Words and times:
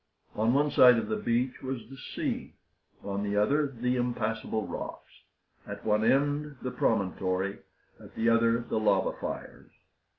On 0.33 0.55
one 0.55 0.71
side 0.71 0.97
of 0.97 1.09
the 1.09 1.15
beach 1.15 1.61
was 1.61 1.87
the 1.87 1.95
sea, 1.95 2.55
on 3.03 3.21
the 3.21 3.37
other 3.37 3.67
the 3.67 3.97
impassable 3.97 4.65
rocks; 4.65 5.11
at 5.67 5.85
one 5.85 6.03
end 6.03 6.57
the 6.63 6.71
promontory, 6.71 7.59
at 7.99 8.15
the 8.15 8.27
other 8.27 8.61
the 8.61 8.79
lava 8.79 9.13
fires. 9.15 9.69